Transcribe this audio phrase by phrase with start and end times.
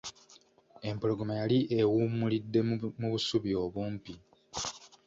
[0.89, 2.59] Empologoma yali ewumulidde
[2.99, 4.13] mu busubi obumpi.